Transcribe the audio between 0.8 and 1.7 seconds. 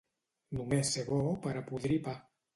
ser bo per a